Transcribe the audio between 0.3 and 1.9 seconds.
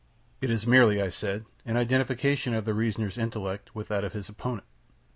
"It is merely," I said, "an